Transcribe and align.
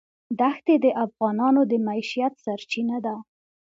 دښتې 0.39 0.75
د 0.83 0.85
افغانانو 1.05 1.61
د 1.71 1.73
معیشت 1.85 2.33
سرچینه 2.45 2.97
ده. 3.05 3.15